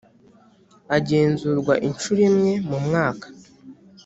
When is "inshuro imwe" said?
1.87-2.53